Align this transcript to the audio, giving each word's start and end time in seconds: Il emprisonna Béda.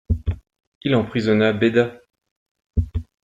Il 0.81 0.95
emprisonna 0.95 1.53
Béda. 1.53 1.99